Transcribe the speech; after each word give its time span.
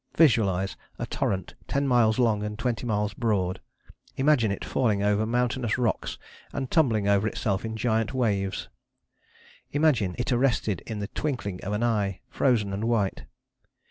Visualize 0.17 0.75
a 0.97 1.05
torrent 1.05 1.53
ten 1.67 1.87
miles 1.87 2.17
long 2.17 2.41
and 2.41 2.57
twenty 2.57 2.87
miles 2.87 3.13
broad; 3.13 3.61
imagine 4.17 4.51
it 4.51 4.65
falling 4.65 5.03
over 5.03 5.27
mountainous 5.27 5.77
rocks 5.77 6.17
and 6.51 6.71
tumbling 6.71 7.07
over 7.07 7.27
itself 7.27 7.63
in 7.63 7.77
giant 7.77 8.11
waves; 8.11 8.67
imagine 9.69 10.15
it 10.17 10.31
arrested 10.31 10.81
in 10.87 10.97
the 10.97 11.07
twinkling 11.09 11.63
of 11.63 11.71
an 11.71 11.83
eye, 11.83 12.19
frozen 12.31 12.73
and 12.73 12.85
white. 12.85 13.25